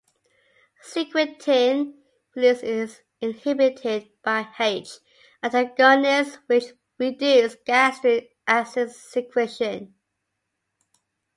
[0.83, 1.93] Secretin
[2.35, 4.97] release is inhibited by H
[5.43, 9.93] antagonists, which reduce gastric acid secretion.